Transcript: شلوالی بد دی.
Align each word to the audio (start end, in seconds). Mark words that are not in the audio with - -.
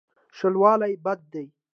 شلوالی 0.37 0.93
بد 1.05 1.19
دی. 1.31 1.45